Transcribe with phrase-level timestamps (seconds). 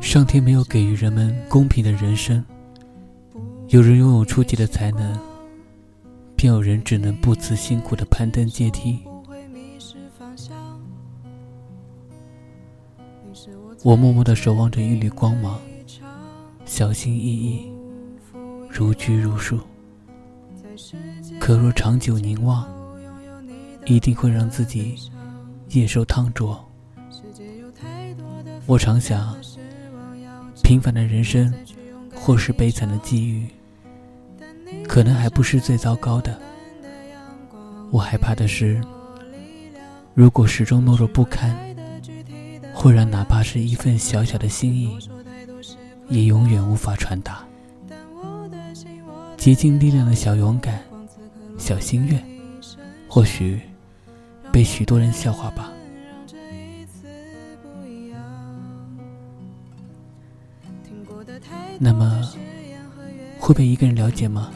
[0.00, 2.44] 上天没有给予人们公平的人生，
[3.68, 5.18] 有人拥有出奇的才能，
[6.34, 8.98] 便有人只能不辞辛苦的攀登阶梯。
[13.84, 15.60] 我默默的守望着一缕光芒，
[16.64, 17.72] 小心翼翼，
[18.68, 19.58] 如拘如束。
[21.38, 22.66] 可若长久凝望，
[23.86, 24.96] 一定会让自己
[25.70, 26.71] 夜受烫灼。
[28.66, 29.36] 我常想，
[30.62, 31.52] 平凡的人生，
[32.14, 33.48] 或是悲惨的际遇，
[34.86, 36.38] 可能还不是最糟糕的。
[37.90, 38.80] 我害怕的是，
[40.14, 41.58] 如果始终懦弱不堪，
[42.72, 44.96] 会让哪怕是一份小小的心意，
[46.08, 47.44] 也永远无法传达。
[49.36, 50.80] 竭尽力量的小勇敢、
[51.58, 52.24] 小心愿，
[53.08, 53.60] 或许
[54.52, 55.71] 被许多人笑话吧。
[61.84, 62.22] 那么，
[63.40, 64.52] 会被一个人了解吗？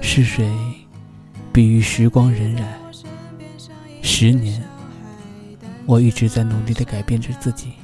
[0.00, 0.50] 是谁
[1.52, 2.64] 比喻时光荏苒？
[4.00, 4.64] 十年，
[5.84, 7.74] 我一直在努力的改变着自己。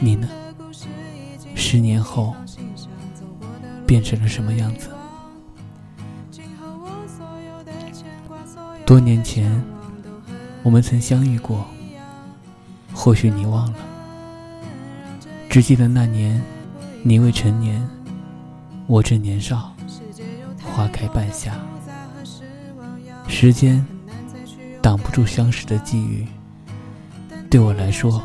[0.00, 0.26] 你呢？
[1.54, 2.34] 十年后，
[3.86, 4.88] 变成了什么样子？
[8.86, 9.62] 多年前，
[10.62, 11.66] 我们曾相遇过，
[12.94, 13.78] 或许你忘了。
[15.58, 16.40] 只记得那年，
[17.02, 17.84] 你未成年，
[18.86, 19.74] 我正年少。
[20.62, 21.52] 花开半夏，
[23.26, 23.84] 时间
[24.80, 26.24] 挡不住相识的际遇。
[27.50, 28.22] 对我来说，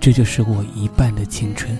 [0.00, 1.78] 这就是我一半的青春。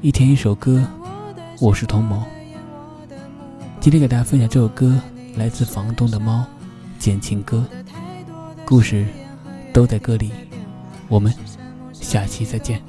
[0.00, 0.86] 一天一首歌，
[1.60, 2.22] 我是童谋。
[3.80, 4.96] 今天给大家分享这首歌。
[5.36, 6.44] 来自房东的猫，
[6.98, 7.66] 简情歌，
[8.64, 9.06] 故事
[9.72, 10.30] 都在歌里。
[11.08, 11.34] 我们
[11.92, 12.80] 下期再见。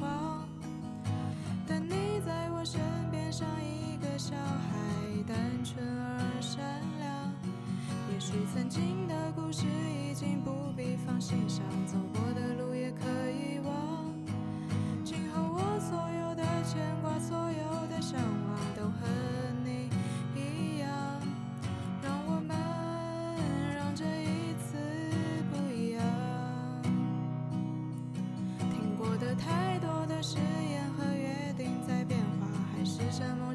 [8.54, 9.05] 曾经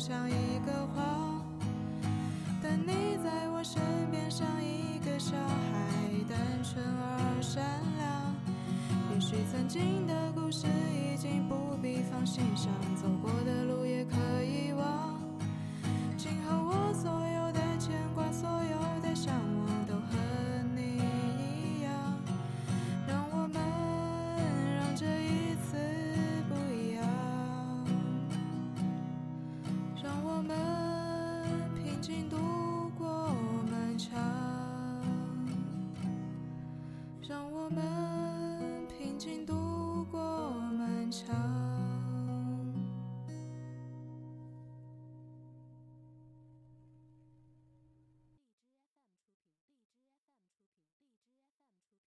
[0.03, 1.45] 像一个谎，
[2.59, 3.79] 但你在我身
[4.09, 5.87] 边像一个小孩，
[6.27, 7.63] 单纯而善
[7.99, 8.35] 良。
[9.13, 13.50] 也许曾经的故事已经不必放心上，走过的。